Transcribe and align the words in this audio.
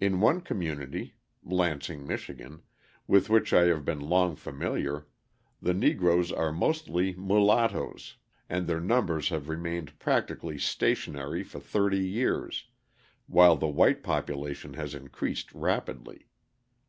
In 0.00 0.20
one 0.20 0.40
community 0.40 1.14
(Lansing, 1.44 2.04
Mich.) 2.04 2.28
with 3.06 3.30
which 3.30 3.52
I 3.52 3.66
have 3.66 3.84
been 3.84 4.00
long 4.00 4.34
familiar, 4.34 5.06
the 5.62 5.72
Negroes 5.72 6.32
are 6.32 6.50
mostly 6.50 7.14
mulattoes 7.14 8.16
and 8.48 8.66
their 8.66 8.80
numbers 8.80 9.28
have 9.28 9.48
remained 9.48 9.96
practically 10.00 10.58
stationary 10.58 11.44
for 11.44 11.60
thirty 11.60 12.04
years, 12.04 12.66
while 13.28 13.54
the 13.54 13.68
white 13.68 14.02
population 14.02 14.74
has 14.74 14.92
increased 14.92 15.54
rapidly. 15.54 16.26